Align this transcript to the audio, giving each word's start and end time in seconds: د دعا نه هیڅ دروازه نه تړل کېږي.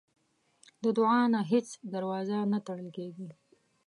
د 0.83 0.85
دعا 0.97 1.19
نه 1.33 1.39
هیڅ 1.51 1.67
دروازه 1.93 2.37
نه 2.51 2.59
تړل 2.67 2.89
کېږي. 2.97 3.27